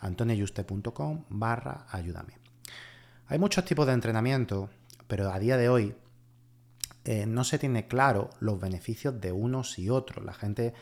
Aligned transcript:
antonioyuste.com 0.00 1.24
barra 1.28 1.86
ayúdame. 1.90 2.38
Hay 3.28 3.38
muchos 3.38 3.64
tipos 3.64 3.86
de 3.86 3.92
entrenamiento, 3.92 4.70
pero 5.08 5.32
a 5.32 5.38
día 5.38 5.56
de 5.56 5.68
hoy 5.68 5.96
eh, 7.04 7.26
no 7.26 7.44
se 7.44 7.58
tiene 7.58 7.86
claro 7.86 8.30
los 8.40 8.60
beneficios 8.60 9.20
de 9.20 9.32
unos 9.32 9.78
y 9.78 9.90
otros. 9.90 10.24
La 10.24 10.32
gente 10.32 10.74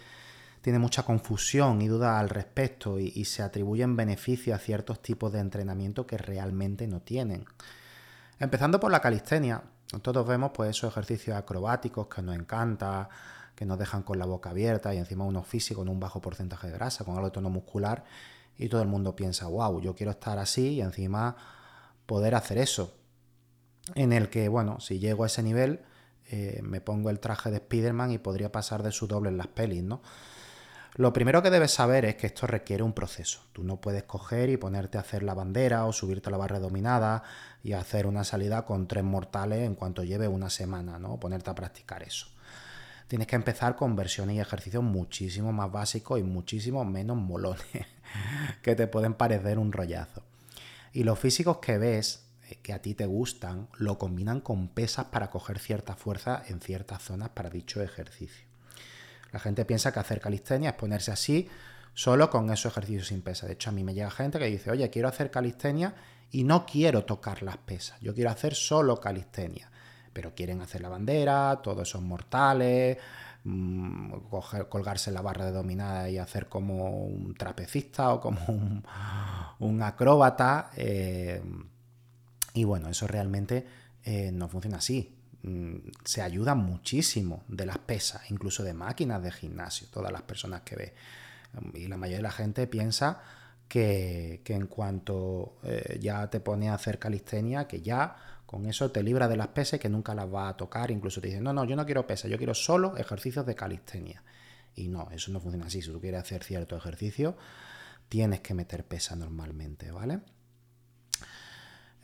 tiene 0.60 0.78
mucha 0.78 1.02
confusión 1.02 1.82
y 1.82 1.88
duda 1.88 2.18
al 2.18 2.30
respecto 2.30 2.98
y, 2.98 3.24
se 3.26 3.42
atribuyen 3.42 3.96
beneficios 3.96 4.56
a 4.56 4.58
ciertos 4.58 5.02
tipos 5.02 5.30
de 5.32 5.40
entrenamiento 5.40 6.06
que 6.06 6.16
realmente 6.16 6.86
no 6.86 7.00
tienen. 7.00 7.44
Empezando 8.38 8.80
por 8.80 8.90
la 8.90 9.00
calistenia, 9.00 9.62
todos 10.00 10.26
vemos 10.26 10.52
pues 10.54 10.70
esos 10.70 10.90
ejercicios 10.90 11.36
acrobáticos 11.36 12.06
que 12.06 12.22
nos 12.22 12.34
encanta, 12.34 13.10
que 13.54 13.66
nos 13.66 13.78
dejan 13.78 14.02
con 14.02 14.18
la 14.18 14.24
boca 14.24 14.50
abierta 14.50 14.94
y 14.94 14.98
encima 14.98 15.24
uno 15.24 15.42
físico 15.42 15.80
con 15.80 15.90
un 15.90 16.00
bajo 16.00 16.22
porcentaje 16.22 16.68
de 16.68 16.72
grasa, 16.72 17.04
con 17.04 17.14
algo 17.14 17.28
de 17.28 17.32
tono 17.32 17.50
muscular 17.50 18.04
y 18.56 18.68
todo 18.68 18.82
el 18.82 18.88
mundo 18.88 19.16
piensa, 19.16 19.46
wow, 19.46 19.80
yo 19.80 19.94
quiero 19.94 20.12
estar 20.12 20.38
así 20.38 20.74
y 20.74 20.80
encima 20.80 21.36
poder 22.06 22.34
hacer 22.34 22.58
eso. 22.58 22.94
En 23.94 24.12
el 24.12 24.30
que, 24.30 24.48
bueno, 24.48 24.80
si 24.80 24.98
llego 24.98 25.24
a 25.24 25.26
ese 25.26 25.42
nivel, 25.42 25.82
eh, 26.30 26.60
me 26.62 26.80
pongo 26.80 27.10
el 27.10 27.20
traje 27.20 27.50
de 27.50 27.56
Spider-Man 27.56 28.12
y 28.12 28.18
podría 28.18 28.50
pasar 28.50 28.82
de 28.82 28.92
su 28.92 29.06
doble 29.06 29.28
en 29.28 29.36
las 29.36 29.48
pelis, 29.48 29.82
¿no? 29.82 30.00
Lo 30.96 31.12
primero 31.12 31.42
que 31.42 31.50
debes 31.50 31.72
saber 31.72 32.04
es 32.04 32.14
que 32.14 32.28
esto 32.28 32.46
requiere 32.46 32.84
un 32.84 32.92
proceso. 32.92 33.40
Tú 33.52 33.64
no 33.64 33.80
puedes 33.80 34.04
coger 34.04 34.48
y 34.48 34.56
ponerte 34.56 34.96
a 34.96 35.00
hacer 35.00 35.24
la 35.24 35.34
bandera 35.34 35.86
o 35.86 35.92
subirte 35.92 36.28
a 36.28 36.30
la 36.30 36.38
barra 36.38 36.60
dominada 36.60 37.24
y 37.64 37.72
hacer 37.72 38.06
una 38.06 38.22
salida 38.22 38.64
con 38.64 38.86
tres 38.86 39.02
mortales 39.02 39.66
en 39.66 39.74
cuanto 39.74 40.04
lleve 40.04 40.28
una 40.28 40.50
semana, 40.50 41.00
¿no? 41.00 41.18
Ponerte 41.18 41.50
a 41.50 41.54
practicar 41.56 42.04
eso. 42.04 42.28
Tienes 43.08 43.26
que 43.26 43.36
empezar 43.36 43.76
con 43.76 43.96
versiones 43.96 44.36
y 44.36 44.40
ejercicios 44.40 44.82
muchísimo 44.82 45.52
más 45.52 45.70
básicos 45.70 46.18
y 46.18 46.22
muchísimo 46.22 46.84
menos 46.84 47.16
molones 47.16 47.64
que 48.62 48.74
te 48.74 48.86
pueden 48.86 49.14
parecer 49.14 49.58
un 49.58 49.72
rollazo. 49.72 50.22
Y 50.92 51.04
los 51.04 51.18
físicos 51.18 51.58
que 51.58 51.76
ves, 51.78 52.24
eh, 52.48 52.58
que 52.62 52.72
a 52.72 52.80
ti 52.80 52.94
te 52.94 53.06
gustan, 53.06 53.68
lo 53.76 53.98
combinan 53.98 54.40
con 54.40 54.68
pesas 54.68 55.06
para 55.06 55.30
coger 55.30 55.58
cierta 55.58 55.96
fuerza 55.96 56.42
en 56.48 56.60
ciertas 56.60 57.02
zonas 57.02 57.30
para 57.30 57.50
dicho 57.50 57.82
ejercicio. 57.82 58.46
La 59.32 59.40
gente 59.40 59.64
piensa 59.64 59.92
que 59.92 59.98
hacer 59.98 60.20
calistenia 60.20 60.70
es 60.70 60.76
ponerse 60.76 61.10
así 61.10 61.48
solo 61.92 62.30
con 62.30 62.50
esos 62.50 62.72
ejercicios 62.72 63.08
sin 63.08 63.22
pesas. 63.22 63.48
De 63.48 63.54
hecho, 63.54 63.70
a 63.70 63.72
mí 63.72 63.82
me 63.84 63.94
llega 63.94 64.10
gente 64.10 64.38
que 64.38 64.46
dice, 64.46 64.70
oye, 64.70 64.90
quiero 64.90 65.08
hacer 65.08 65.30
calistenia 65.30 65.94
y 66.30 66.44
no 66.44 66.66
quiero 66.66 67.04
tocar 67.04 67.42
las 67.42 67.56
pesas. 67.56 68.00
Yo 68.00 68.14
quiero 68.14 68.30
hacer 68.30 68.54
solo 68.54 69.00
calistenia. 69.00 69.70
Pero 70.14 70.34
quieren 70.34 70.62
hacer 70.62 70.80
la 70.80 70.88
bandera, 70.88 71.60
todos 71.62 71.86
esos 71.86 72.00
mortales, 72.00 72.96
Mm, 73.46 74.10
colgarse 74.70 75.10
la 75.10 75.20
barra 75.20 75.44
de 75.44 75.52
dominada 75.52 76.08
y 76.08 76.16
hacer 76.16 76.48
como 76.48 77.04
un 77.04 77.34
trapecista 77.34 78.14
o 78.14 78.20
como 78.20 78.40
un, 79.58 79.82
acróbata. 79.82 80.70
Eh, 80.76 81.42
y 82.54 82.64
bueno, 82.64 82.88
eso 82.88 83.06
realmente 83.06 83.66
eh, 84.02 84.30
no 84.32 84.48
funciona 84.48 84.78
así. 84.78 85.14
Mm, 85.42 85.76
se 86.04 86.22
ayuda 86.22 86.54
muchísimo 86.54 87.44
de 87.48 87.66
las 87.66 87.78
pesas, 87.78 88.30
incluso 88.30 88.62
de 88.62 88.72
máquinas 88.72 89.22
de 89.22 89.30
gimnasio, 89.30 89.88
todas 89.92 90.10
las 90.10 90.22
personas 90.22 90.62
que 90.62 90.76
ve. 90.76 90.94
Y 91.74 91.86
la 91.86 91.98
mayoría 91.98 92.18
de 92.18 92.22
la 92.22 92.32
gente 92.32 92.66
piensa 92.66 93.20
que, 93.68 94.42
en 94.46 94.66
cuanto 94.68 95.58
eh, 95.64 95.98
ya 96.00 96.28
te 96.30 96.40
pone 96.40 96.70
a 96.70 96.74
hacer 96.74 96.98
calistenia, 96.98 97.68
que 97.68 97.82
ya 97.82 98.16
con 98.54 98.66
eso 98.66 98.92
te 98.92 99.02
libra 99.02 99.26
de 99.26 99.36
las 99.36 99.48
pesas 99.48 99.80
que 99.80 99.88
nunca 99.88 100.14
las 100.14 100.32
va 100.32 100.48
a 100.48 100.56
tocar. 100.56 100.92
Incluso 100.92 101.20
te 101.20 101.26
dicen, 101.26 101.42
no, 101.42 101.52
no, 101.52 101.64
yo 101.64 101.74
no 101.74 101.84
quiero 101.84 102.06
pesas, 102.06 102.30
yo 102.30 102.38
quiero 102.38 102.54
solo 102.54 102.96
ejercicios 102.96 103.44
de 103.44 103.56
calistenia. 103.56 104.22
Y 104.76 104.86
no, 104.86 105.08
eso 105.10 105.32
no 105.32 105.40
funciona 105.40 105.66
así. 105.66 105.82
Si 105.82 105.90
tú 105.90 106.00
quieres 106.00 106.22
hacer 106.22 106.44
cierto 106.44 106.76
ejercicio, 106.76 107.36
tienes 108.08 108.42
que 108.42 108.54
meter 108.54 108.84
pesa 108.84 109.16
normalmente, 109.16 109.90
¿vale? 109.90 110.20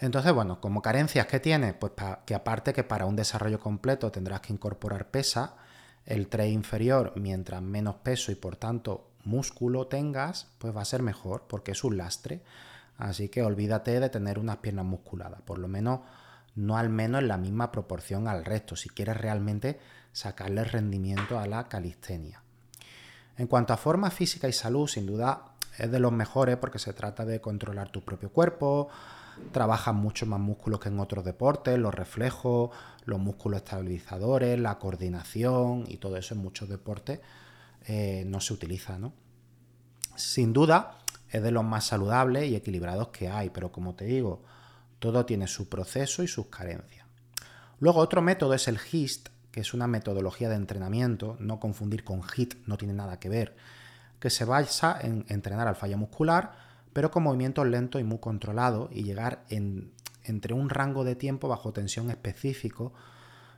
Entonces, 0.00 0.32
bueno, 0.32 0.60
como 0.60 0.82
carencias 0.82 1.28
que 1.28 1.38
tiene, 1.38 1.72
pues 1.72 1.92
que 2.26 2.34
aparte 2.34 2.72
que 2.72 2.82
para 2.82 3.06
un 3.06 3.14
desarrollo 3.14 3.60
completo 3.60 4.10
tendrás 4.10 4.40
que 4.40 4.52
incorporar 4.52 5.08
pesa, 5.08 5.54
el 6.04 6.26
tren 6.26 6.52
inferior, 6.52 7.12
mientras 7.14 7.62
menos 7.62 7.94
peso 8.02 8.32
y 8.32 8.34
por 8.34 8.56
tanto 8.56 9.12
músculo 9.22 9.86
tengas, 9.86 10.48
pues 10.58 10.76
va 10.76 10.82
a 10.82 10.84
ser 10.84 11.02
mejor 11.02 11.44
porque 11.46 11.70
es 11.70 11.84
un 11.84 11.96
lastre. 11.96 12.42
Así 12.96 13.28
que 13.28 13.44
olvídate 13.44 14.00
de 14.00 14.08
tener 14.08 14.40
unas 14.40 14.56
piernas 14.56 14.84
musculadas, 14.84 15.42
por 15.42 15.60
lo 15.60 15.68
menos 15.68 16.00
no 16.54 16.76
al 16.76 16.88
menos 16.88 17.22
en 17.22 17.28
la 17.28 17.36
misma 17.36 17.72
proporción 17.72 18.28
al 18.28 18.44
resto, 18.44 18.76
si 18.76 18.88
quieres 18.88 19.16
realmente 19.16 19.78
sacarle 20.12 20.64
rendimiento 20.64 21.38
a 21.38 21.46
la 21.46 21.68
calistenia. 21.68 22.42
En 23.36 23.46
cuanto 23.46 23.72
a 23.72 23.76
forma 23.76 24.10
física 24.10 24.48
y 24.48 24.52
salud, 24.52 24.86
sin 24.86 25.06
duda 25.06 25.54
es 25.78 25.90
de 25.90 26.00
los 26.00 26.12
mejores 26.12 26.56
porque 26.56 26.78
se 26.78 26.92
trata 26.92 27.24
de 27.24 27.40
controlar 27.40 27.90
tu 27.90 28.02
propio 28.02 28.30
cuerpo, 28.30 28.88
trabajas 29.52 29.94
mucho 29.94 30.26
más 30.26 30.40
músculos 30.40 30.80
que 30.80 30.88
en 30.88 31.00
otros 31.00 31.24
deportes, 31.24 31.78
los 31.78 31.94
reflejos, 31.94 32.70
los 33.04 33.18
músculos 33.18 33.62
estabilizadores, 33.62 34.58
la 34.58 34.78
coordinación 34.78 35.84
y 35.88 35.96
todo 35.96 36.16
eso 36.16 36.34
en 36.34 36.40
muchos 36.40 36.68
deportes 36.68 37.20
eh, 37.86 38.24
no 38.26 38.40
se 38.40 38.52
utiliza, 38.52 38.98
¿no? 38.98 39.12
Sin 40.16 40.52
duda 40.52 40.98
es 41.30 41.42
de 41.42 41.50
los 41.50 41.64
más 41.64 41.86
saludables 41.86 42.50
y 42.50 42.56
equilibrados 42.56 43.08
que 43.08 43.28
hay, 43.28 43.50
pero 43.50 43.72
como 43.72 43.94
te 43.94 44.04
digo, 44.04 44.42
todo 45.00 45.26
tiene 45.26 45.48
su 45.48 45.68
proceso 45.68 46.22
y 46.22 46.28
sus 46.28 46.46
carencias. 46.46 47.06
Luego 47.80 47.98
otro 47.98 48.22
método 48.22 48.54
es 48.54 48.68
el 48.68 48.78
HIST, 48.78 49.30
que 49.50 49.60
es 49.60 49.74
una 49.74 49.88
metodología 49.88 50.48
de 50.48 50.54
entrenamiento, 50.54 51.36
no 51.40 51.58
confundir 51.58 52.04
con 52.04 52.22
HIT, 52.22 52.66
no 52.66 52.76
tiene 52.76 52.94
nada 52.94 53.18
que 53.18 53.28
ver, 53.28 53.56
que 54.20 54.30
se 54.30 54.44
basa 54.44 54.98
en 55.00 55.24
entrenar 55.28 55.66
al 55.66 55.74
fallo 55.74 55.98
muscular, 55.98 56.52
pero 56.92 57.10
con 57.10 57.22
movimientos 57.22 57.66
lentos 57.66 58.00
y 58.00 58.04
muy 58.04 58.18
controlados 58.18 58.90
y 58.92 59.02
llegar 59.02 59.44
entre 59.48 60.54
un 60.54 60.68
rango 60.68 61.02
de 61.04 61.16
tiempo 61.16 61.48
bajo 61.48 61.72
tensión 61.72 62.10
específico 62.10 62.92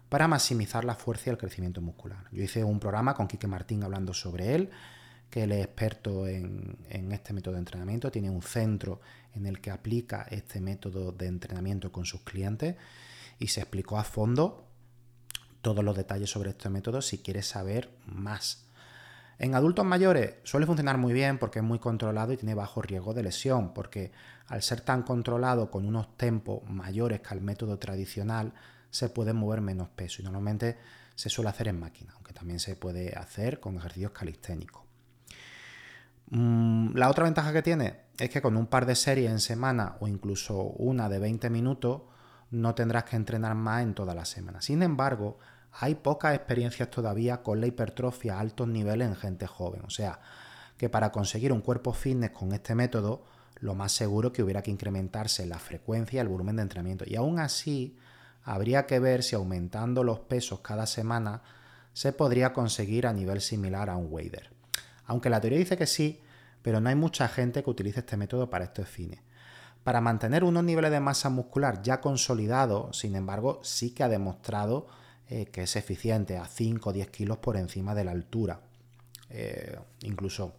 para 0.09 0.29
maximizar 0.29 0.85
la 0.85 0.95
fuerza 0.95 1.25
y 1.27 1.31
el 1.31 1.39
crecimiento 1.39 1.81
muscular. 1.81 2.27
Yo 2.31 2.43
hice 2.43 2.63
un 2.63 2.79
programa 2.79 3.15
con 3.15 3.27
Quique 3.27 3.47
Martín 3.47 3.83
hablando 3.83 4.15
sobre 4.15 4.55
él, 4.55 4.71
que 5.33 5.45
él 5.45 5.53
es 5.53 5.65
experto 5.65 6.29
en, 6.29 6.77
este 6.91 7.33
método 7.33 7.55
de 7.55 7.61
entrenamiento, 7.61 8.11
tiene 8.11 8.29
un 8.29 8.43
centro 8.43 9.01
en 9.35 9.47
el 9.47 9.63
que 9.63 9.71
aplica 9.71 10.27
este 10.31 10.61
método 10.61 11.11
de 11.11 11.27
entrenamiento 11.27 11.91
con 11.91 12.05
sus 12.05 12.21
clientes 12.21 12.77
y 13.39 13.47
se 13.47 13.61
explicó 13.61 13.99
a 13.99 14.05
fondo 14.05 14.67
todos 15.63 15.83
los 15.83 15.97
detalles 15.97 16.29
sobre 16.29 16.51
este 16.51 16.69
método 16.69 17.01
si 17.01 17.17
quieres 17.17 17.47
saber 17.47 17.97
más. 18.05 18.67
En 19.39 19.55
adultos 19.55 19.87
mayores 19.87 20.35
suele 20.43 20.67
funcionar 20.67 20.99
muy 20.99 21.15
bien 21.15 21.39
porque 21.39 21.61
es 21.61 21.65
muy 21.65 21.79
controlado 21.79 22.35
y 22.35 22.37
tiene 22.37 22.55
bajo 22.55 22.83
riesgo 22.83 23.15
de 23.15 23.23
lesión, 23.23 23.73
porque 23.73 24.13
al 24.49 24.61
ser 24.61 24.83
tan 24.83 25.03
controlado 25.03 25.71
con 25.71 25.87
unos 25.87 26.15
tempos 26.19 26.63
mayores 26.69 27.23
que 27.23 27.31
al 27.31 27.41
método 27.41 27.79
tradicional, 27.79 28.53
se 28.91 29.09
puede 29.09 29.33
mover 29.33 29.63
menos 29.63 29.89
peso 29.89 30.21
y 30.21 30.25
normalmente 30.25 30.77
se 31.15 31.31
suele 31.31 31.49
hacer 31.49 31.69
en 31.69 31.81
máquina, 31.81 32.13
aunque 32.17 32.35
también 32.35 32.61
se 32.61 32.77
puede 32.77 33.17
hacer 33.17 33.61
con 33.61 33.79
ejercicios 33.79 34.13
calisténicos. 34.13 34.92
Mm, 36.35 36.97
la 36.97 37.11
otra 37.11 37.25
ventaja 37.25 37.53
que 37.53 37.61
tiene 37.61 38.05
es 38.19 38.31
que 38.31 38.41
con 38.41 38.57
un 38.57 38.67
par 38.67 38.87
de 38.87 38.95
series 38.95 39.31
en 39.31 39.39
semana 39.39 39.97
o 40.01 40.09
incluso 40.09 40.63
una 40.63 41.11
de 41.11 41.19
20 41.19 41.51
minutos 41.51 42.01
no 42.51 42.75
tendrás 42.75 43.05
que 43.05 43.17
entrenar 43.17 43.55
más 43.55 43.83
en 43.83 43.93
toda 43.93 44.15
la 44.15 44.25
semana. 44.25 44.63
Sin 44.63 44.83
embargo, 44.83 45.39
hay 45.73 45.95
pocas 45.95 46.35
experiencias 46.35 46.91
todavía 46.91 47.43
con 47.43 47.61
la 47.61 47.67
hipertrofia 47.67 48.37
a 48.37 48.41
altos 48.41 48.67
niveles 48.67 49.09
en 49.09 49.17
gente 49.17 49.47
joven. 49.47 49.83
O 49.85 49.91
sea, 49.91 50.21
que 50.79 50.89
para 50.89 51.13
conseguir 51.13 51.53
un 51.53 51.61
cuerpo 51.61 51.93
fitness 51.93 52.31
con 52.31 52.53
este 52.53 52.75
método, 52.75 53.25
lo 53.61 53.75
más 53.75 53.93
seguro 53.93 54.29
es 54.29 54.35
que 54.35 54.43
hubiera 54.43 54.63
que 54.63 54.71
incrementarse 54.71 55.45
la 55.45 55.59
frecuencia 55.59 56.17
y 56.17 56.21
el 56.21 56.29
volumen 56.29 56.57
de 56.57 56.63
entrenamiento. 56.63 57.05
Y 57.07 57.15
aún 57.15 57.41
así, 57.41 57.99
habría 58.43 58.87
que 58.87 59.01
ver 59.01 59.23
si 59.23 59.37
aumentando 59.37 60.03
los 60.03 60.21
pesos 60.21 60.61
cada 60.61 60.87
semana 60.87 61.43
se 61.93 62.15
podría 62.15 62.55
conseguir 62.55 63.07
a 63.07 63.13
nivel 63.13 63.43
similar 63.43 63.91
a 63.91 63.97
un 63.97 64.11
wader. 64.11 64.51
Aunque 65.05 65.29
la 65.29 65.43
teoría 65.43 65.59
dice 65.59 65.77
que 65.77 65.87
sí, 65.87 66.22
pero 66.63 66.81
no 66.81 66.89
hay 66.89 66.95
mucha 66.95 67.29
gente 67.29 67.63
que 67.63 67.71
utilice 67.71 68.01
este 68.01 68.17
método 68.17 68.49
para 68.49 68.65
estos 68.65 68.89
fines. 68.89 69.21
Para 69.85 70.01
mantener 70.01 70.45
unos 70.45 70.63
niveles 70.63 70.93
de 70.93 71.01
masa 71.01 71.29
muscular 71.29 71.83
ya 71.83 72.01
consolidados, 72.01 72.97
sin 72.97 73.17
embargo, 73.17 73.61
sí 73.63 73.91
que 73.91 74.05
ha 74.05 74.09
demostrado 74.09 74.87
eh, 75.29 75.47
que 75.47 75.63
es 75.63 75.77
eficiente 75.77 76.37
a 76.37 76.47
5 76.47 76.91
o 76.91 76.93
10 76.93 77.09
kilos 77.09 77.39
por 77.39 77.57
encima 77.57 77.95
de 77.95 78.05
la 78.05 78.13
altura. 78.13 78.61
Eh, 79.31 79.77
incluso 80.03 80.55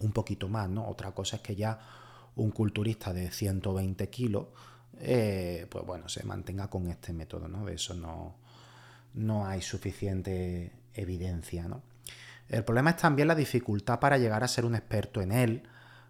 un 0.00 0.12
poquito 0.12 0.48
más, 0.48 0.68
¿no? 0.68 0.86
Otra 0.88 1.12
cosa 1.12 1.36
es 1.36 1.42
que 1.42 1.56
ya 1.56 1.78
un 2.36 2.50
culturista 2.50 3.12
de 3.12 3.30
120 3.30 4.10
kilos, 4.10 4.46
eh, 4.98 5.66
pues 5.70 5.86
bueno, 5.86 6.08
se 6.08 6.24
mantenga 6.24 6.68
con 6.68 6.88
este 6.88 7.12
método, 7.12 7.48
¿no? 7.48 7.64
De 7.64 7.74
eso 7.74 7.94
no, 7.94 8.34
no 9.14 9.46
hay 9.46 9.62
suficiente 9.62 10.72
evidencia, 10.92 11.68
¿no? 11.68 11.82
El 12.48 12.64
problema 12.64 12.90
es 12.90 12.96
también 12.96 13.28
la 13.28 13.34
dificultad 13.34 14.00
para 14.00 14.18
llegar 14.18 14.44
a 14.44 14.48
ser 14.48 14.64
un 14.64 14.74
experto 14.74 15.22
en 15.22 15.32
él, 15.32 15.62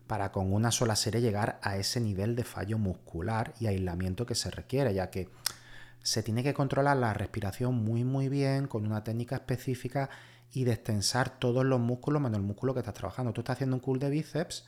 para 0.07 0.33
con 0.33 0.53
una 0.53 0.71
sola 0.71 0.97
serie 0.97 1.21
llegar 1.21 1.59
a 1.63 1.77
ese 1.77 2.01
nivel 2.01 2.37
de 2.37 2.45
fallo 2.45 2.79
muscular 2.79 3.55
y 3.61 3.67
aislamiento 3.67 4.27
que 4.27 4.35
se 4.35 4.51
requiere, 4.51 4.93
ya 4.93 5.11
que 5.11 5.31
se 6.03 6.23
tiene 6.23 6.43
que 6.43 6.53
controlar 6.53 6.99
la 6.99 7.15
respiración 7.15 7.77
muy 7.77 8.05
muy 8.05 8.29
bien 8.29 8.69
con 8.69 8.85
una 8.85 9.03
técnica 9.03 9.37
específica 9.37 10.11
y 10.53 10.65
destensar 10.65 11.39
todos 11.39 11.65
los 11.65 11.81
músculos 11.81 12.21
menos 12.21 12.39
el 12.39 12.45
músculo 12.45 12.75
que 12.75 12.81
estás 12.81 12.95
trabajando. 12.95 13.33
Tú 13.33 13.41
estás 13.41 13.55
haciendo 13.55 13.77
un 13.77 13.81
curl 13.81 13.99
de 13.99 14.11
bíceps 14.11 14.67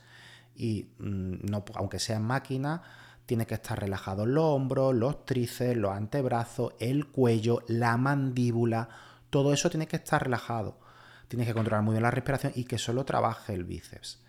y 0.55 0.89
mm, 0.97 1.45
no, 1.49 1.63
aunque 1.75 1.99
sea 1.99 2.17
en 2.17 2.23
máquina, 2.23 2.81
tiene 3.27 3.45
que 3.45 3.53
estar 3.53 3.79
relajado 3.79 4.25
los 4.25 4.45
hombros, 4.45 4.95
los 4.95 5.25
tríceps, 5.25 5.77
los 5.77 5.91
antebrazos, 5.91 6.73
el 6.79 7.07
cuello, 7.07 7.61
la 7.67 7.97
mandíbula, 7.97 8.89
todo 9.29 9.53
eso 9.53 9.69
tiene 9.69 9.87
que 9.87 9.97
estar 9.97 10.23
relajado. 10.23 10.79
Tienes 11.27 11.47
que 11.47 11.53
controlar 11.53 11.83
muy 11.83 11.93
bien 11.93 12.03
la 12.03 12.11
respiración 12.11 12.53
y 12.55 12.63
que 12.65 12.77
solo 12.77 13.05
trabaje 13.05 13.53
el 13.53 13.63
bíceps 13.63 14.19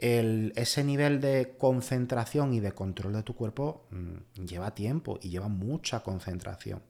ese 0.00 0.82
nivel 0.82 1.20
de 1.20 1.56
concentración 1.58 2.54
y 2.54 2.60
de 2.60 2.72
control 2.72 3.12
de 3.12 3.22
tu 3.22 3.34
cuerpo 3.34 3.86
mm, 3.90 4.44
lleva 4.46 4.74
tiempo 4.74 5.18
y 5.20 5.28
lleva 5.28 5.48
mucha 5.48 6.00
concentración. 6.00 6.82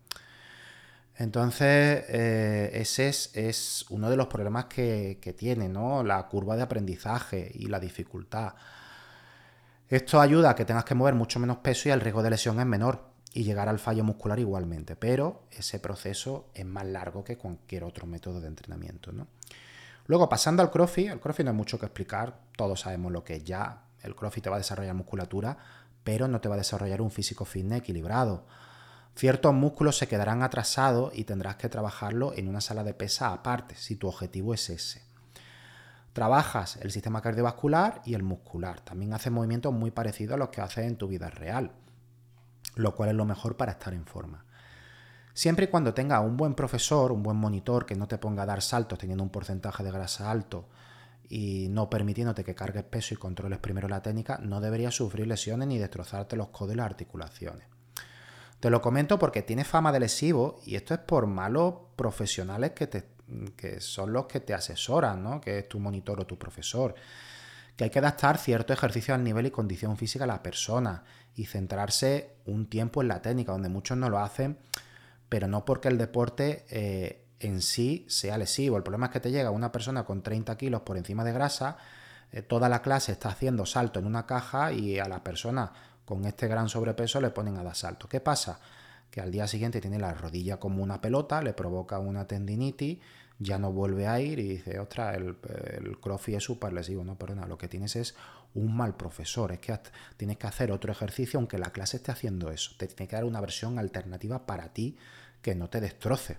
Entonces, 1.16 2.04
eh, 2.08 2.70
ese 2.72 3.08
es, 3.08 3.84
uno 3.90 4.08
de 4.10 4.16
los 4.16 4.28
problemas 4.28 4.66
que, 4.66 5.34
tiene, 5.37 5.69
¿no? 5.69 6.04
La 6.04 6.26
curva 6.28 6.56
de 6.56 6.62
aprendizaje 6.62 7.50
y 7.52 7.66
la 7.66 7.81
dificultad. 7.81 8.54
Esto 9.88 10.20
ayuda 10.20 10.50
a 10.50 10.54
que 10.54 10.64
tengas 10.64 10.84
que 10.84 10.94
mover 10.94 11.14
mucho 11.14 11.40
menos 11.40 11.58
peso 11.58 11.88
y 11.88 11.92
el 11.92 12.00
riesgo 12.00 12.22
de 12.22 12.31
lesión 12.31 12.60
es 12.60 12.66
menor 12.66 13.10
y 13.32 13.44
llegar 13.44 13.69
al 13.69 13.79
fallo 13.79 14.05
muscular 14.05 14.38
igualmente, 14.38 14.97
pero 14.97 15.44
ese 15.50 15.79
proceso 15.79 16.49
es 16.55 16.67
más 16.67 16.87
largo 16.87 17.23
que 17.23 17.37
cualquier 17.37 17.85
otro 17.85 18.06
método 18.06 18.41
de 18.41 18.49
entrenamiento, 18.49 19.12
¿no? 19.12 19.29
Luego, 20.06 20.29
pasando 20.29 20.62
al 20.62 20.71
CrossFit, 20.73 21.11
el 21.11 21.21
CrossFit 21.21 21.44
no 21.44 21.53
hay 21.53 21.56
mucho 21.56 21.79
que 21.79 21.87
explicar, 21.87 22.41
todos 22.56 22.81
sabemos 22.81 23.12
lo 23.12 23.23
que 23.23 23.37
es 23.37 23.44
ya. 23.44 23.85
El 24.03 24.17
CrossFit 24.17 24.43
te 24.43 24.50
va 24.50 24.56
a 24.56 24.59
desarrollar 24.59 24.94
musculatura, 24.94 25.56
pero 26.03 26.27
no 26.27 26.41
te 26.41 26.49
va 26.49 26.56
a 26.56 26.59
desarrollar 26.59 27.00
un 27.00 27.12
físico 27.12 27.44
fitness 27.44 27.79
equilibrado. 27.79 28.44
Ciertos 29.15 29.55
músculos 29.55 29.99
se 29.99 30.09
quedarán 30.09 30.43
atrasados 30.43 31.12
y 31.15 31.25
tendrás 31.25 31.56
que 31.56 31.69
trabajarlo 31.69 32.33
en 32.35 32.49
una 32.49 32.61
sala 32.61 32.83
de 32.83 32.94
pesa 32.94 33.33
aparte, 33.33 33.76
si 33.76 33.97
tu 33.97 34.09
objetivo 34.09 34.53
es 34.55 34.71
ese. 34.71 35.03
Trabajas 36.12 36.76
el 36.76 36.91
sistema 36.91 37.23
cardiovascular 37.23 38.03
y 38.05 38.15
el 38.15 38.25
muscular. 38.25 38.81
También 38.81 39.15
haces 39.15 39.31
movimientos 39.31 39.73
muy 39.73 39.93
parecidos 39.93 40.35
a 40.35 40.38
los 40.38 40.49
que 40.49 40.61
haces 40.61 40.87
en 40.87 40.97
tu 40.97 41.06
vida 41.06 41.31
real, 41.31 41.71
lo 42.75 42.94
cual 42.94 43.11
es 43.11 43.14
lo 43.14 43.25
mejor 43.25 43.56
para 43.56 43.72
estar 43.72 43.94
en 43.94 44.06
forma. 44.06 44.44
Siempre 45.32 45.67
y 45.67 45.69
cuando 45.69 45.94
tenga 45.94 46.20
un 46.20 46.37
buen 46.37 46.55
profesor, 46.55 47.12
un 47.12 47.22
buen 47.22 47.37
monitor 47.37 47.87
que 47.87 47.94
no 47.94 48.08
te 48.08 48.19
ponga 48.19 48.43
a 48.43 48.46
dar 48.46 48.62
saltos 48.62 48.99
teniendo 48.99 49.22
un 49.22 49.31
porcentaje 49.31 49.82
de 49.82 49.90
grasa 49.90 50.31
alto 50.31 50.69
y 51.28 51.69
no 51.70 51.88
permitiéndote 51.88 52.44
que 52.44 52.55
cargues 52.55 52.82
peso 52.82 53.14
y 53.14 53.17
controles 53.17 53.61
primero 53.61 53.88
la 53.88 54.02
técnica, 54.02 54.38
no 54.38 54.61
deberías 54.61 54.94
sufrir 54.94 55.26
lesiones 55.28 55.69
ni 55.69 55.78
destrozarte 55.78 56.37
los 56.37 56.49
codos 56.49 56.75
y 56.75 56.76
las 56.76 56.87
articulaciones. 56.87 57.67
Te 58.58 58.69
lo 58.69 58.82
comento 58.82 59.19
porque 59.19 59.43
tiene 59.43 59.64
fama 59.64 59.93
de 59.93 60.00
lesivo 60.00 60.61
y 60.66 60.75
esto 60.75 60.93
es 60.93 61.00
por 61.00 61.26
malos 61.26 61.75
profesionales 61.96 62.73
que, 62.73 62.88
te, 62.88 63.05
que 63.56 63.81
son 63.81 64.12
los 64.12 64.26
que 64.26 64.40
te 64.40 64.52
asesoran, 64.52 65.23
¿no? 65.23 65.40
que 65.40 65.61
es 65.61 65.69
tu 65.69 65.78
monitor 65.78 66.20
o 66.20 66.26
tu 66.26 66.37
profesor. 66.37 66.94
Que 67.81 67.85
hay 67.85 67.91
que 67.91 67.99
adaptar 67.99 68.37
cierto 68.37 68.75
ejercicio 68.75 69.15
al 69.15 69.25
nivel 69.25 69.47
y 69.47 69.50
condición 69.50 69.97
física 69.97 70.25
a 70.25 70.27
la 70.27 70.43
persona 70.43 71.05
y 71.35 71.47
centrarse 71.47 72.35
un 72.44 72.67
tiempo 72.67 73.00
en 73.00 73.09
la 73.09 73.23
técnica, 73.23 73.53
donde 73.53 73.71
muchos 73.71 73.97
no 73.97 74.11
lo 74.11 74.19
hacen 74.19 74.59
pero 75.31 75.47
no 75.47 75.65
porque 75.65 75.88
el 75.88 75.97
deporte 75.97 76.67
eh, 76.69 77.25
en 77.38 77.62
sí 77.62 78.05
sea 78.09 78.37
lesivo. 78.37 78.77
El 78.77 78.82
problema 78.82 79.06
es 79.06 79.12
que 79.12 79.21
te 79.21 79.31
llega 79.31 79.50
una 79.50 79.73
persona 79.73 80.05
con 80.05 80.23
30 80.23 80.59
kilos 80.59 80.82
por 80.82 80.99
encima 80.99 81.25
de 81.25 81.32
grasa, 81.32 81.79
eh, 82.32 82.43
toda 82.43 82.69
la 82.69 82.82
clase 82.82 83.12
está 83.12 83.31
haciendo 83.31 83.65
salto 83.65 84.00
en 84.00 84.06
una 84.06 84.26
caja 84.26 84.73
y 84.73 84.99
a 84.99 85.06
la 85.06 85.23
persona 85.25 85.73
con 86.05 86.25
este 86.25 86.49
gran 86.49 86.69
sobrepeso 86.69 87.21
le 87.21 87.31
ponen 87.31 87.56
a 87.56 87.62
dar 87.62 87.76
salto. 87.76 88.09
¿Qué 88.09 88.21
pasa? 88.21 88.59
Que 89.09 89.21
al 89.21 89.31
día 89.31 89.47
siguiente 89.47 89.81
tiene 89.81 90.00
la 90.00 90.12
rodilla 90.15 90.59
como 90.59 90.83
una 90.83 91.00
pelota, 91.00 91.43
le 91.43 91.53
provoca 91.53 92.00
una 92.00 92.26
tendinitis, 92.26 92.99
ya 93.40 93.58
no 93.58 93.72
vuelve 93.72 94.06
a 94.06 94.20
ir 94.20 94.38
y 94.38 94.48
dice, 94.48 94.78
ostras, 94.78 95.16
el, 95.16 95.37
el 95.78 95.98
crossfit 95.98 96.37
es 96.37 96.44
súper 96.44 96.75
lesivo. 96.75 97.02
No, 97.04 97.16
perdona, 97.16 97.46
lo 97.46 97.56
que 97.56 97.69
tienes 97.69 97.96
es 97.96 98.14
un 98.54 98.76
mal 98.76 98.96
profesor, 98.96 99.50
es 99.52 99.61
que 99.61 99.78
tienes 100.18 100.37
que 100.37 100.47
hacer 100.47 100.70
otro 100.70 100.92
ejercicio 100.92 101.38
aunque 101.38 101.59
la 101.59 101.73
clase 101.73 101.97
esté 101.97 102.12
haciendo 102.12 102.50
eso. 102.50 102.73
Te 102.76 102.87
tiene 102.87 103.09
que 103.09 103.16
dar 103.16 103.25
una 103.25 103.40
versión 103.40 103.78
alternativa 103.78 104.47
para 104.47 104.75
ti 104.75 104.99
que 105.40 105.54
no 105.54 105.70
te 105.70 105.80
destroce. 105.80 106.38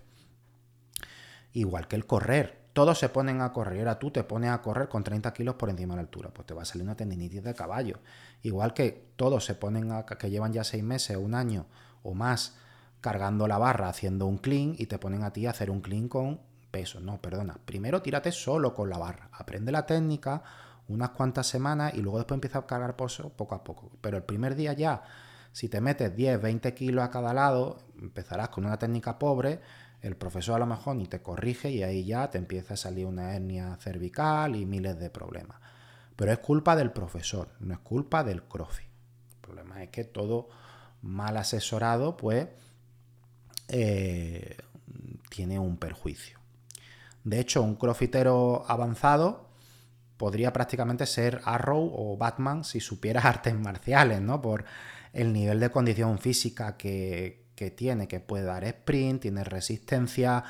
Igual 1.53 1.87
que 1.87 1.95
el 1.95 2.05
correr. 2.05 2.61
Todos 2.73 2.99
se 2.99 3.09
ponen 3.09 3.41
a 3.41 3.51
correr. 3.51 3.79
Ahora 3.79 3.99
tú 3.99 4.11
te 4.11 4.23
pones 4.23 4.51
a 4.51 4.61
correr 4.61 4.87
con 4.87 5.03
30 5.03 5.33
kilos 5.33 5.55
por 5.55 5.69
encima 5.69 5.93
de 5.93 5.97
la 5.97 6.01
altura. 6.03 6.29
Pues 6.29 6.45
te 6.45 6.53
va 6.53 6.61
a 6.61 6.65
salir 6.65 6.83
una 6.83 6.95
tendinitis 6.95 7.43
de 7.43 7.55
caballo. 7.55 7.99
Igual 8.43 8.73
que 8.75 9.11
todos 9.15 9.43
se 9.43 9.55
ponen 9.55 9.91
a 9.91 10.05
que 10.05 10.29
llevan 10.29 10.53
ya 10.53 10.63
seis 10.63 10.83
meses, 10.83 11.17
un 11.17 11.33
año 11.33 11.65
o 12.03 12.13
más 12.13 12.57
cargando 13.01 13.47
la 13.47 13.57
barra 13.57 13.89
haciendo 13.89 14.27
un 14.27 14.37
clean 14.37 14.75
y 14.77 14.85
te 14.85 14.99
ponen 14.99 15.23
a 15.23 15.33
ti 15.33 15.47
a 15.47 15.49
hacer 15.49 15.71
un 15.71 15.81
clean 15.81 16.07
con 16.07 16.50
peso. 16.71 16.99
No, 16.99 17.21
perdona. 17.21 17.57
Primero 17.65 18.01
tírate 18.01 18.31
solo 18.31 18.73
con 18.73 18.89
la 18.89 18.97
barra. 18.97 19.29
Aprende 19.33 19.71
la 19.71 19.85
técnica 19.85 20.41
unas 20.87 21.11
cuantas 21.11 21.47
semanas 21.47 21.93
y 21.93 22.01
luego 22.01 22.17
después 22.17 22.37
empieza 22.37 22.59
a 22.59 22.65
cargar 22.65 22.95
peso 22.95 23.29
poco 23.29 23.55
a 23.55 23.63
poco. 23.63 23.91
Pero 24.01 24.17
el 24.17 24.23
primer 24.23 24.55
día 24.55 24.73
ya 24.73 25.03
si 25.51 25.67
te 25.67 25.81
metes 25.81 26.15
10, 26.15 26.41
20 26.41 26.73
kilos 26.73 27.03
a 27.03 27.11
cada 27.11 27.33
lado, 27.33 27.79
empezarás 27.99 28.49
con 28.49 28.65
una 28.65 28.77
técnica 28.77 29.19
pobre, 29.19 29.59
el 30.01 30.15
profesor 30.15 30.55
a 30.55 30.59
lo 30.59 30.65
mejor 30.65 30.95
ni 30.95 31.07
te 31.07 31.21
corrige 31.21 31.69
y 31.69 31.83
ahí 31.83 32.05
ya 32.05 32.29
te 32.29 32.37
empieza 32.37 32.73
a 32.73 32.77
salir 32.77 33.05
una 33.05 33.35
hernia 33.35 33.77
cervical 33.79 34.55
y 34.55 34.65
miles 34.65 34.97
de 34.97 35.09
problemas. 35.09 35.59
Pero 36.15 36.31
es 36.31 36.39
culpa 36.39 36.75
del 36.75 36.91
profesor, 36.91 37.49
no 37.59 37.73
es 37.73 37.79
culpa 37.79 38.23
del 38.23 38.43
crossfit. 38.43 38.87
El 39.33 39.37
problema 39.41 39.83
es 39.83 39.89
que 39.89 40.03
todo 40.05 40.49
mal 41.01 41.35
asesorado, 41.37 42.15
pues, 42.15 42.47
eh, 43.67 44.57
tiene 45.29 45.59
un 45.59 45.77
perjuicio. 45.77 46.39
De 47.23 47.39
hecho, 47.39 47.61
un 47.61 47.75
crossfitero 47.75 48.65
avanzado 48.67 49.51
podría 50.17 50.53
prácticamente 50.53 51.07
ser 51.07 51.41
Arrow 51.45 51.91
o 51.95 52.15
Batman 52.15 52.63
si 52.63 52.79
supiera 52.79 53.21
artes 53.27 53.55
marciales, 53.55 54.21
¿no? 54.21 54.41
Por 54.41 54.65
el 55.13 55.33
nivel 55.33 55.59
de 55.59 55.71
condición 55.71 56.19
física 56.19 56.77
que, 56.77 57.39
tiene, 57.75 58.07
que 58.07 58.19
puede 58.19 58.45
dar 58.45 58.63
sprint, 58.63 59.23
tiene 59.23 59.43
resistencia, 59.43 60.43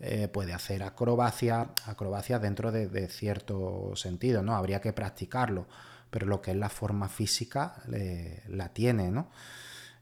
eh, 0.00 0.28
puede 0.28 0.52
hacer 0.52 0.82
acrobacia, 0.82 1.70
acrobacia 1.84 2.38
dentro 2.38 2.72
de, 2.72 3.08
cierto 3.08 3.92
sentido, 3.94 4.42
¿no? 4.42 4.54
Habría 4.54 4.80
que 4.80 4.92
practicarlo, 4.92 5.66
pero 6.10 6.26
lo 6.26 6.40
que 6.40 6.52
es 6.52 6.56
la 6.56 6.68
forma 6.68 7.08
física 7.08 7.82
la 8.48 8.68
tiene, 8.70 9.10
¿no? 9.10 9.30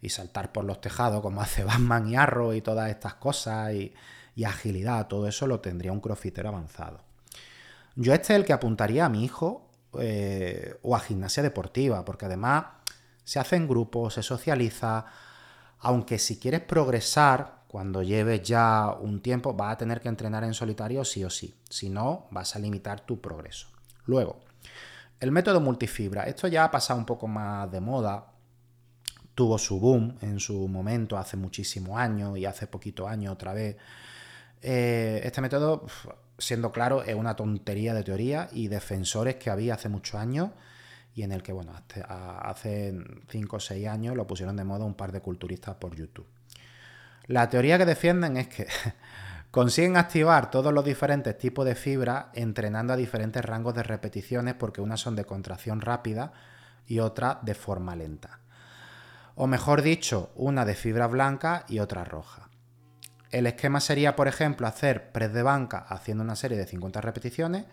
Y 0.03 0.11
saltar 0.11 0.53
por 0.53 0.65
los 0.65 0.81
tejados 0.81 1.23
como 1.23 1.41
hace 1.43 1.65
Batman 1.65 2.09
y 2.09 2.17
Arrow 2.17 2.53
y 2.53 2.61
todas 2.61 2.91
estas 2.91 3.15
cosas 3.15 3.73
y, 3.73 3.95
y 4.35 4.45
agilidad, 4.45 5.07
todo 5.07 5.29
eso 5.29 5.47
lo 5.47 5.61
tendría 5.61 5.93
un 5.93 6.01
crossfitter 6.01 6.47
avanzado. 6.47 7.01
Yo 7.97 8.13
este 8.13 8.33
es 8.33 8.39
el 8.41 8.45
que 8.45 8.53
apuntaría 8.53 9.07
a 9.07 9.09
mi 9.09 9.25
hijo 9.25 9.71
eh, 9.99 10.77
o 10.83 10.97
a 10.97 11.01
gimnasia 11.01 11.43
deportiva, 11.43 12.05
porque 12.05 12.27
además 12.27 12.65
se 13.25 13.39
hace 13.39 13.57
en 13.57 13.69
grupo, 13.69 14.11
se 14.11 14.23
socializa, 14.23 15.07
aunque 15.79 16.19
si 16.19 16.39
quieres 16.39 16.61
progresar, 16.61 17.65
cuando 17.69 18.03
lleves 18.03 18.43
ya 18.43 18.97
un 19.01 19.21
tiempo, 19.21 19.53
vas 19.53 19.73
a 19.73 19.79
tener 19.79 20.01
que 20.01 20.09
entrenar 20.09 20.45
en 20.45 20.55
solitario 20.55 21.05
sí 21.05 21.25
o 21.25 21.31
sí, 21.31 21.55
si 21.69 21.91
no, 21.91 22.29
vas 22.31 22.55
a 22.55 22.61
limitar 22.61 23.01
tu 23.01 23.21
progreso. 23.21 23.67
Luego, 24.07 24.39
el 25.19 25.33
método 25.33 25.61
multifibra, 25.61 26.25
esto 26.25 26.47
ya 26.47 26.65
ha 26.65 26.71
pasado 26.71 26.99
un 26.99 27.07
poco 27.07 27.27
más 27.27 27.71
de 27.73 27.81
moda, 27.81 28.27
tuvo 29.35 29.59
su 29.59 29.81
boom 29.81 30.17
en 30.21 30.39
su 30.39 30.69
momento 30.69 31.19
hace 31.19 31.37
muchísimos 31.37 31.99
años 31.99 32.39
y 32.39 32.47
hace 32.47 32.67
poquito 32.67 33.09
años 33.09 33.33
otra 33.33 33.53
vez. 33.53 33.77
Eh, 34.67 35.21
este 35.25 35.41
método, 35.41 35.87
siendo 36.39 36.73
claro, 36.73 37.03
es 37.03 37.15
una 37.15 37.37
tontería 37.37 37.93
de 37.93 38.03
teoría 38.03 38.49
y 38.53 38.69
defensores 38.69 39.37
que 39.37 39.51
había 39.51 39.75
hace 39.75 39.89
muchos 39.89 40.15
años 40.15 40.51
y 41.15 41.23
en 41.23 41.33
el 41.33 41.43
que, 41.43 41.53
bueno, 41.53 41.73
hace 42.09 42.95
5 43.29 43.57
o 43.57 43.61
6 43.61 43.87
años 43.87 44.17
lo 44.17 44.27
pusieron 44.27 44.57
de 44.57 44.65
moda 44.65 44.85
un 44.85 44.95
par 44.95 45.13
de 45.13 45.21
culturistas 45.21 45.77
por 45.77 45.95
YouTube. 45.95 46.27
La 47.27 47.49
teoría 47.49 47.79
que 47.79 47.87
defienden 47.87 48.37
es 48.37 48.49
que 48.49 48.67
consiguen 49.51 49.97
activar 49.97 50.51
todos 50.51 50.73
los 50.73 50.85
diferentes 50.85 51.37
tipos 51.37 51.65
de 51.67 51.75
fibra 51.75 52.31
entrenando 52.33 52.95
a 52.95 52.97
diferentes 52.97 53.45
rangos 53.45 53.75
de 53.75 53.83
repeticiones 53.83 54.55
porque 54.55 54.81
unas 54.81 55.01
son 55.01 55.15
de 55.15 55.25
contracción 55.25 55.81
rápida 55.81 56.33
y 56.87 56.99
otras 56.99 57.39
de 57.43 57.55
forma 57.55 57.95
lenta 57.95 58.41
o 59.37 59.47
mejor 59.47 59.83
dicho, 59.83 60.31
una 60.37 60.65
de 60.65 60.75
fibra 60.75 61.07
blanca 61.07 61.65
y 61.69 61.81
otra 61.81 62.05
roja. 62.05 62.49
El 63.35 63.49
esquema 63.49 63.81
sería, 63.81 64.15
por 64.15 64.29
ejemplo, 64.29 64.69
hacer 64.69 65.11
press 65.11 65.33
de 65.33 65.43
banca 65.43 65.85
haciendo 65.89 66.23
una 66.23 66.37
serie 66.37 66.57
de 66.57 66.67
50 66.67 67.01
repeticiones 67.01 67.65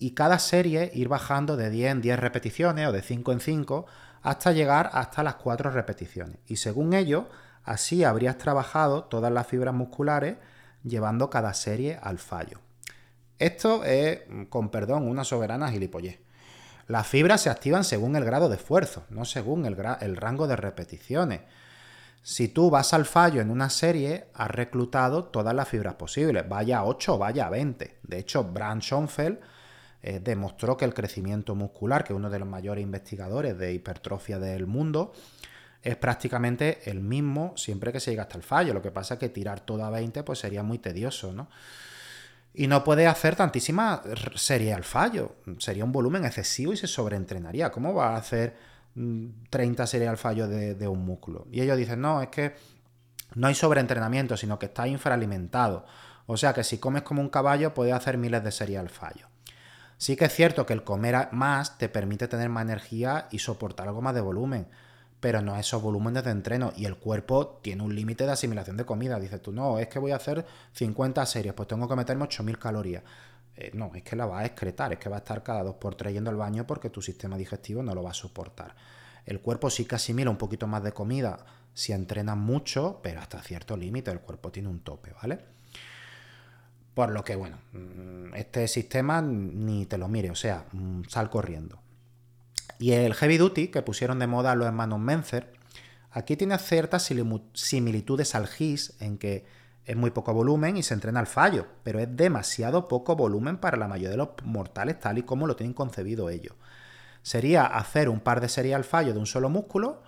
y 0.00 0.10
cada 0.14 0.40
serie 0.40 0.90
ir 0.92 1.06
bajando 1.06 1.56
de 1.56 1.70
10 1.70 1.92
en 1.92 2.00
10 2.00 2.18
repeticiones 2.18 2.88
o 2.88 2.90
de 2.90 3.00
5 3.00 3.30
en 3.30 3.38
5 3.38 3.86
hasta 4.22 4.50
llegar 4.50 4.90
hasta 4.92 5.22
las 5.22 5.36
4 5.36 5.70
repeticiones. 5.70 6.38
Y 6.48 6.56
según 6.56 6.94
ello, 6.94 7.28
así 7.62 8.02
habrías 8.02 8.38
trabajado 8.38 9.04
todas 9.04 9.32
las 9.32 9.46
fibras 9.46 9.72
musculares 9.72 10.34
llevando 10.82 11.30
cada 11.30 11.54
serie 11.54 12.00
al 12.02 12.18
fallo. 12.18 12.58
Esto 13.38 13.84
es, 13.84 14.22
con 14.48 14.70
perdón, 14.70 15.06
una 15.06 15.22
soberana 15.22 15.70
gilipollez. 15.70 16.18
Las 16.88 17.06
fibras 17.06 17.42
se 17.42 17.50
activan 17.50 17.84
según 17.84 18.16
el 18.16 18.24
grado 18.24 18.48
de 18.48 18.56
esfuerzo, 18.56 19.04
no 19.10 19.24
según 19.24 19.64
el, 19.64 19.76
rango 20.16 20.48
de 20.48 20.56
repeticiones. 20.56 21.42
Si 22.22 22.48
tú 22.48 22.70
vas 22.70 22.92
al 22.92 23.06
fallo 23.06 23.40
en 23.40 23.50
una 23.50 23.70
serie, 23.70 24.26
has 24.34 24.50
reclutado 24.50 25.24
todas 25.24 25.54
las 25.54 25.68
fibras 25.68 25.94
posibles, 25.94 26.48
vaya 26.48 26.78
a 26.78 26.84
8 26.84 27.14
o 27.14 27.18
vaya 27.18 27.46
a 27.46 27.50
20. 27.50 27.98
De 28.02 28.18
hecho, 28.18 28.44
Brand 28.44 28.82
Schoenfeld 28.82 29.38
eh, 30.02 30.20
demostró 30.20 30.76
que 30.76 30.84
el 30.84 30.92
crecimiento 30.92 31.54
muscular, 31.54 32.04
que 32.04 32.12
es 32.12 32.16
uno 32.16 32.30
de 32.30 32.38
los 32.38 32.48
mayores 32.48 32.82
investigadores 32.82 33.56
de 33.58 33.72
hipertrofia 33.72 34.38
del 34.38 34.66
mundo, 34.66 35.12
es 35.82 35.96
prácticamente 35.96 36.90
el 36.90 37.00
mismo 37.00 37.54
siempre 37.56 37.90
que 37.92 38.00
se 38.00 38.10
llega 38.10 38.24
hasta 38.24 38.36
el 38.36 38.44
fallo. 38.44 38.74
Lo 38.74 38.82
que 38.82 38.90
pasa 38.90 39.14
es 39.14 39.20
que 39.20 39.30
tirar 39.30 39.60
todo 39.60 39.82
a 39.84 39.90
20 39.90 40.22
pues 40.22 40.38
sería 40.38 40.62
muy 40.62 40.78
tedioso, 40.78 41.32
¿no? 41.32 41.48
y 42.52 42.66
no 42.66 42.82
puede 42.82 43.06
hacer 43.06 43.36
tantísima 43.36 44.02
serie 44.34 44.74
al 44.74 44.84
fallo. 44.84 45.36
Sería 45.58 45.84
un 45.84 45.92
volumen 45.92 46.24
excesivo 46.24 46.72
y 46.72 46.76
se 46.76 46.86
sobreentrenaría. 46.86 47.70
¿Cómo 47.70 47.94
va 47.94 48.14
a 48.14 48.16
hacer 48.16 48.56
30 48.94 49.82
mm, 49.82 49.86
series 49.86 50.08
al 50.08 50.16
fallo 50.16 50.48
de, 50.48 50.88
un 50.88 51.04
músculo? 51.04 51.46
Y 51.50 51.60
ellos 51.60 51.76
dicen, 51.76 52.00
no, 52.00 52.22
es 52.22 52.28
que 52.28 52.54
no 53.34 53.46
hay 53.46 53.54
sobreentrenamiento, 53.54 54.36
sino 54.36 54.58
que 54.58 54.66
está 54.66 54.88
infraalimentado. 54.88 55.84
O 56.26 56.36
sea 56.36 56.52
que 56.52 56.64
si 56.64 56.78
comes 56.78 57.02
como 57.02 57.20
un 57.20 57.28
caballo, 57.28 57.74
puedes 57.74 57.94
hacer 57.94 58.18
miles 58.18 58.42
de 58.44 58.52
series 58.52 58.78
al 58.78 58.88
fallo. 58.88 59.26
Sí 59.96 60.16
que 60.16 60.26
es 60.26 60.34
cierto 60.34 60.64
que 60.64 60.72
el 60.72 60.84
comer 60.84 61.28
más 61.32 61.76
te 61.76 61.88
permite 61.88 62.28
tener 62.28 62.48
más 62.48 62.62
energía 62.62 63.28
y 63.30 63.40
soportar 63.40 63.88
algo 63.88 64.00
más 64.00 64.14
de 64.14 64.20
volumen 64.20 64.66
pero 65.20 65.42
no 65.42 65.56
esos 65.56 65.80
volúmenes 65.82 66.24
de 66.24 66.30
entreno. 66.30 66.72
Y 66.76 66.86
el 66.86 66.96
cuerpo 66.96 67.60
tiene 67.62 67.82
un 67.82 67.94
límite 67.94 68.24
de 68.24 68.32
asimilación 68.32 68.76
de 68.76 68.84
comida. 68.84 69.20
Dices 69.20 69.40
tú, 69.40 69.52
no, 69.52 69.78
es 69.78 69.88
que 69.88 69.98
voy 69.98 70.12
a 70.12 70.16
hacer 70.16 70.44
50 70.72 71.24
series, 71.26 71.54
pues 71.54 71.68
tengo 71.68 71.86
que 71.88 71.94
meterme 71.94 72.24
8000 72.24 72.58
calorías. 72.58 73.04
Eh, 73.56 73.70
no, 73.74 73.92
es 73.94 74.02
que 74.02 74.16
la 74.16 74.26
va 74.26 74.40
a 74.40 74.46
excretar, 74.46 74.92
es 74.92 74.98
que 74.98 75.08
va 75.08 75.16
a 75.16 75.18
estar 75.20 75.42
cada 75.42 75.62
dos 75.62 75.76
por 75.76 75.94
tres 75.94 76.12
yendo 76.12 76.30
al 76.30 76.36
baño 76.36 76.66
porque 76.66 76.90
tu 76.90 77.02
sistema 77.02 77.36
digestivo 77.36 77.82
no 77.82 77.94
lo 77.94 78.02
va 78.02 78.10
a 78.10 78.14
soportar. 78.14 78.74
El 79.26 79.40
cuerpo 79.40 79.70
sí 79.70 79.84
que 79.84 79.96
asimila 79.96 80.30
un 80.30 80.36
poquito 80.36 80.66
más 80.66 80.82
de 80.82 80.92
comida 80.92 81.44
si 81.74 81.92
entrenas 81.92 82.36
mucho, 82.36 83.00
pero 83.02 83.20
hasta 83.20 83.42
cierto 83.42 83.76
límite 83.76 84.10
el 84.10 84.20
cuerpo 84.20 84.50
tiene 84.50 84.68
un 84.68 84.80
tope, 84.80 85.12
¿vale? 85.20 85.38
Por 86.94 87.10
lo 87.10 87.22
que, 87.22 87.36
bueno, 87.36 87.58
mm, 87.72 88.34
este 88.34 88.66
sistema 88.68 89.22
ni 89.22 89.86
te 89.86 89.98
lo 89.98 90.08
mire, 90.08 90.30
o 90.30 90.34
sea, 90.34 90.66
mm, 90.72 91.02
sal 91.08 91.30
corriendo. 91.30 91.80
Y 92.78 92.92
el 92.92 93.14
Heavy 93.14 93.36
Duty, 93.36 93.68
que 93.68 93.82
pusieron 93.82 94.18
de 94.18 94.26
moda 94.26 94.54
los 94.54 94.66
hermanos 94.66 94.98
Menzer, 94.98 95.52
aquí 96.10 96.36
tiene 96.36 96.58
ciertas 96.58 97.08
similitudes 97.52 98.34
al 98.34 98.48
GIS 98.48 98.94
en 99.00 99.18
que 99.18 99.44
es 99.84 99.96
muy 99.96 100.10
poco 100.10 100.32
volumen 100.32 100.76
y 100.76 100.82
se 100.82 100.94
entrena 100.94 101.20
al 101.20 101.26
fallo, 101.26 101.66
pero 101.82 101.98
es 101.98 102.08
demasiado 102.16 102.88
poco 102.88 103.16
volumen 103.16 103.58
para 103.58 103.76
la 103.76 103.88
mayoría 103.88 104.10
de 104.10 104.16
los 104.16 104.28
mortales 104.44 105.00
tal 105.00 105.18
y 105.18 105.22
como 105.22 105.46
lo 105.46 105.56
tienen 105.56 105.74
concebido 105.74 106.30
ellos. 106.30 106.54
Sería 107.22 107.66
hacer 107.66 108.08
un 108.08 108.20
par 108.20 108.40
de 108.40 108.48
series 108.48 108.74
al 108.74 108.84
fallo 108.84 109.12
de 109.12 109.18
un 109.18 109.26
solo 109.26 109.48
músculo 109.48 110.02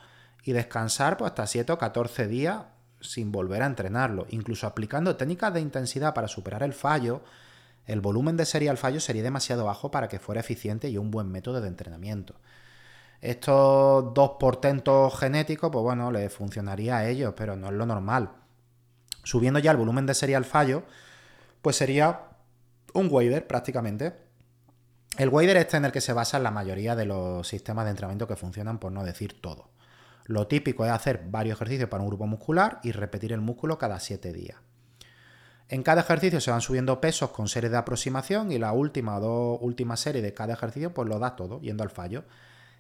y 0.45 0.53
descansar 0.53 1.17
pues, 1.17 1.31
hasta 1.31 1.47
7 1.47 1.73
o 1.73 1.79
14 1.79 2.27
días 2.29 2.63
sin 3.01 3.33
volver 3.33 3.63
a 3.63 3.67
entrenarlo. 3.67 4.27
Incluso 4.31 4.67
aplicando 4.67 5.17
técnicas 5.17 5.53
de 5.53 5.61
intensidad 5.61 6.15
para 6.15 6.29
superar 6.29 6.63
el 6.63 6.73
fallo, 6.73 7.23
el 7.87 8.01
volumen 8.01 8.37
de 8.37 8.47
serie 8.47 8.71
al 8.71 8.79
fallo 8.79 9.01
sería 9.01 9.23
demasiado 9.23 9.65
bajo 9.65 9.91
para 9.91 10.09
que 10.09 10.21
fuera 10.21 10.41
eficiente 10.41 10.89
y 10.89 10.99
un 10.99 11.11
buen 11.11 11.29
método 11.31 11.61
de 11.61 11.69
entrenamiento. 11.69 12.35
Estos 13.21 14.15
dos 14.15 14.33
portentos 14.39 15.19
genéticos, 15.19 15.71
pues 15.71 15.83
bueno, 15.83 16.11
les 16.11 16.33
funcionaría 16.33 16.99
a 16.99 17.09
ellos, 17.09 17.35
pero 17.37 17.57
no 17.57 17.69
es 17.69 17.73
lo 17.73 17.87
normal. 17.87 18.31
Subiendo 19.23 19.59
ya 19.59 19.71
el 19.71 19.77
volumen 19.77 20.07
de 20.07 20.15
serie 20.15 20.37
al 20.37 20.45
fallo, 20.45 20.85
pues 21.61 21.77
sería 21.77 22.29
un 22.95 23.09
wader 23.11 23.47
prácticamente. 23.47 24.15
El 25.19 25.29
wader 25.29 25.57
este 25.59 25.77
en 25.77 25.85
el 25.85 25.93
que 25.93 26.01
se 26.01 26.13
basa 26.13 26.39
la 26.39 26.51
mayoría 26.51 26.97
de 26.97 27.05
los 27.05 27.47
sistemas 27.47 27.85
de 27.85 27.91
entrenamiento 27.91 28.27
que 28.27 28.37
funcionan, 28.37 28.79
por 28.79 28.93
no 28.93 29.05
decir 29.05 29.41
todo. 29.41 29.71
Lo 30.25 30.47
típico 30.47 30.85
es 30.85 30.91
hacer 30.91 31.25
varios 31.29 31.57
ejercicios 31.57 31.89
para 31.89 32.03
un 32.03 32.09
grupo 32.09 32.27
muscular 32.27 32.81
y 32.83 32.93
repetir 32.93 33.33
el 33.33 33.41
músculo 33.41 33.79
cada 33.79 33.99
7 33.99 34.33
días. 34.33 34.59
En 35.69 35.83
cada 35.83 36.03
ejercicio 36.03 36.41
se 36.41 36.51
van 36.51 36.61
subiendo 36.61 37.01
pesos 37.01 37.31
con 37.31 37.49
series 37.49 37.73
de 37.73 37.79
aproximación 37.79 38.53
y 38.53 38.59
la 38.59 38.73
última 38.73 39.17
o 39.17 39.21
dos 39.21 39.59
últimas 39.63 40.01
series 40.01 40.23
de 40.23 40.35
cada 40.35 40.53
ejercicio 40.53 40.93
pues 40.93 41.09
lo 41.09 41.19
da 41.19 41.35
todo, 41.35 41.61
yendo 41.61 41.83
al 41.83 41.91
fallo. 41.91 42.25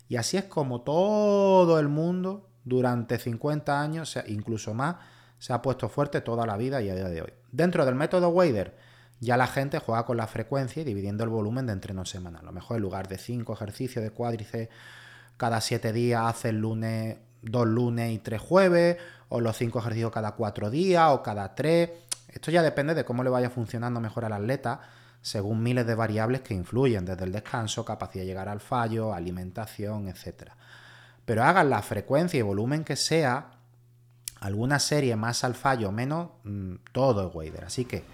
Y 0.08 0.16
así 0.16 0.36
es 0.36 0.44
como 0.44 0.82
todo 0.82 1.80
el 1.80 1.88
mundo 1.88 2.50
durante 2.64 3.18
50 3.18 3.80
años, 3.80 4.18
incluso 4.26 4.74
más, 4.74 4.96
se 5.42 5.52
ha 5.52 5.60
puesto 5.60 5.88
fuerte 5.88 6.20
toda 6.20 6.46
la 6.46 6.56
vida 6.56 6.80
y 6.82 6.88
a 6.88 6.94
día 6.94 7.08
de 7.08 7.20
hoy. 7.20 7.32
Dentro 7.50 7.84
del 7.84 7.96
método 7.96 8.28
Wader, 8.28 8.76
ya 9.18 9.36
la 9.36 9.48
gente 9.48 9.80
juega 9.80 10.06
con 10.06 10.16
la 10.16 10.28
frecuencia 10.28 10.82
y 10.82 10.84
dividiendo 10.84 11.24
el 11.24 11.30
volumen 11.30 11.66
de 11.66 11.72
entreno 11.72 12.04
semanal. 12.04 12.42
A 12.42 12.44
lo 12.44 12.52
mejor 12.52 12.76
en 12.76 12.82
lugar 12.82 13.08
de 13.08 13.18
5 13.18 13.52
ejercicios 13.52 14.04
de 14.04 14.12
cuádriceps 14.12 14.72
cada 15.36 15.60
7 15.60 15.92
días, 15.92 16.22
hace 16.24 16.50
el 16.50 16.60
lunes, 16.60 17.16
2 17.42 17.66
lunes 17.66 18.12
y 18.12 18.20
3 18.20 18.40
jueves, 18.40 18.98
o 19.30 19.40
los 19.40 19.56
5 19.56 19.80
ejercicios 19.80 20.12
cada 20.12 20.30
4 20.36 20.70
días, 20.70 21.08
o 21.10 21.24
cada 21.24 21.56
3. 21.56 21.90
Esto 22.28 22.52
ya 22.52 22.62
depende 22.62 22.94
de 22.94 23.04
cómo 23.04 23.24
le 23.24 23.30
vaya 23.30 23.50
funcionando 23.50 23.98
mejor 23.98 24.24
al 24.24 24.34
atleta 24.34 24.80
según 25.22 25.60
miles 25.60 25.88
de 25.88 25.96
variables 25.96 26.42
que 26.42 26.54
influyen, 26.54 27.04
desde 27.04 27.24
el 27.24 27.32
descanso, 27.32 27.84
capacidad 27.84 28.22
de 28.22 28.28
llegar 28.28 28.48
al 28.48 28.60
fallo, 28.60 29.12
alimentación, 29.12 30.06
etc. 30.06 30.52
Pero 31.24 31.42
hagan 31.42 31.68
la 31.68 31.82
frecuencia 31.82 32.38
y 32.38 32.42
volumen 32.42 32.84
que 32.84 32.94
sea, 32.94 33.58
alguna 34.42 34.80
serie 34.80 35.14
más 35.16 35.44
al 35.44 35.54
fallo 35.54 35.88
o 35.88 35.92
menos, 35.92 36.30
mm, 36.44 36.74
todo 36.92 37.28
es 37.28 37.34
Wader. 37.34 37.64
Así 37.64 37.84
que, 37.84 38.04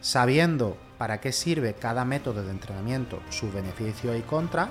sabiendo 0.00 0.76
para 0.96 1.20
qué 1.20 1.30
sirve 1.30 1.74
cada 1.74 2.04
método 2.04 2.42
de 2.42 2.50
entrenamiento, 2.50 3.20
sus 3.28 3.52
beneficios 3.52 4.18
y 4.18 4.22
contras, 4.22 4.70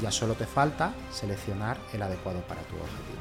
ya 0.00 0.10
solo 0.10 0.34
te 0.34 0.46
falta 0.46 0.94
seleccionar 1.12 1.76
el 1.92 2.02
adecuado 2.02 2.40
para 2.42 2.62
tu 2.62 2.76
objetivo. 2.76 3.20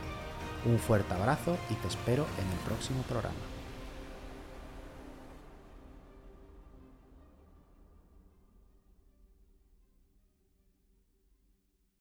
Un 0.66 0.80
fuerte 0.80 1.14
abrazo 1.14 1.58
y 1.70 1.74
te 1.76 1.88
espero 1.88 2.26
en 2.40 2.50
el 2.52 2.60
próximo 2.66 3.04
programa. 3.04 3.49